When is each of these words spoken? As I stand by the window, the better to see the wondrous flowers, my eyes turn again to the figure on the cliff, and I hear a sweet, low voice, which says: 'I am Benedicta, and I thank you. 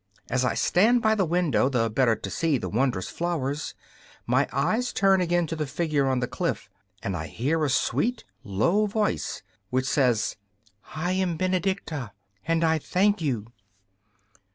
As 0.31 0.43
I 0.43 0.55
stand 0.55 1.03
by 1.03 1.13
the 1.13 1.25
window, 1.27 1.69
the 1.69 1.87
better 1.87 2.15
to 2.15 2.29
see 2.31 2.57
the 2.57 2.69
wondrous 2.69 3.07
flowers, 3.07 3.75
my 4.25 4.49
eyes 4.51 4.91
turn 4.91 5.21
again 5.21 5.45
to 5.45 5.55
the 5.55 5.67
figure 5.67 6.07
on 6.07 6.21
the 6.21 6.27
cliff, 6.27 6.71
and 7.03 7.15
I 7.15 7.27
hear 7.27 7.63
a 7.63 7.69
sweet, 7.69 8.23
low 8.43 8.87
voice, 8.87 9.43
which 9.69 9.85
says: 9.85 10.37
'I 10.95 11.11
am 11.11 11.37
Benedicta, 11.37 12.13
and 12.47 12.63
I 12.63 12.79
thank 12.79 13.21
you. 13.21 13.51